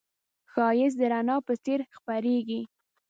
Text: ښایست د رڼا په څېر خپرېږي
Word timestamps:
ښایست 0.51 0.97
د 0.99 1.01
رڼا 1.11 1.37
په 1.47 1.53
څېر 1.63 1.79
خپرېږي 1.95 2.61